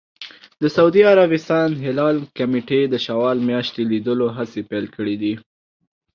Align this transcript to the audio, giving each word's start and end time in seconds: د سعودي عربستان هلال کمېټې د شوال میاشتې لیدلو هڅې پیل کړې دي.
د 0.61 0.63
سعودي 0.75 1.01
عربستان 1.11 1.69
هلال 1.85 2.15
کمېټې 2.37 2.81
د 2.87 2.95
شوال 3.05 3.37
میاشتې 3.49 3.81
لیدلو 3.91 4.27
هڅې 4.37 4.61
پیل 4.69 4.85
کړې 4.95 5.15
دي. 5.21 5.33